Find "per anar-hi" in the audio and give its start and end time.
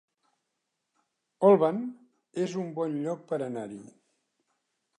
3.33-3.81